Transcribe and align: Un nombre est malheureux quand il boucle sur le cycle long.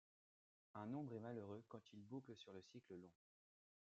Un 0.73 0.87
nombre 0.87 1.13
est 1.13 1.19
malheureux 1.19 1.63
quand 1.67 1.93
il 1.93 2.01
boucle 2.01 2.35
sur 2.35 2.51
le 2.53 2.61
cycle 2.63 2.95
long. 2.95 3.11